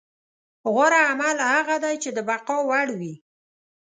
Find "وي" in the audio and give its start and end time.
2.99-3.13